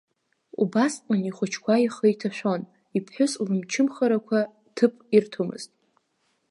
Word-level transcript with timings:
Убасҟан 0.61 1.21
ихәыҷқәа 1.29 1.75
ихы 1.85 2.05
иҭашәон, 2.13 2.61
иԥҳәыс 2.97 3.31
лымчымхарақәа 3.45 4.39
ҭыԥ 4.75 4.93
ирҭомызт. 5.15 5.71